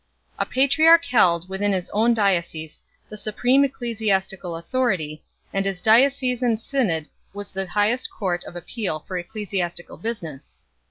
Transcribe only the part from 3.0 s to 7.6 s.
the supreme ecclesiastical authority, and his diocesan synod was